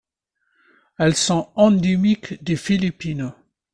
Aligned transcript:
Elles 0.97 1.15
sont 1.15 1.51
endémiques 1.55 2.43
des 2.43 2.55
Philippines. 2.55 3.35